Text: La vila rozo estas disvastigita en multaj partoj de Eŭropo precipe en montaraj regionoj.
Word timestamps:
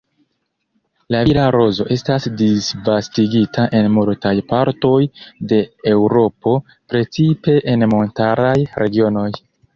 La 1.15 1.19
vila 1.27 1.41
rozo 1.55 1.85
estas 1.95 2.25
disvastigita 2.39 3.67
en 3.81 3.91
multaj 3.99 4.33
partoj 4.55 4.95
de 5.53 5.61
Eŭropo 5.93 6.57
precipe 6.95 7.57
en 7.75 7.89
montaraj 7.95 8.57
regionoj. 8.83 9.31